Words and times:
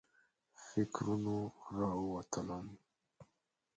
فکرونو 0.65 1.37
راووتلم. 1.77 2.65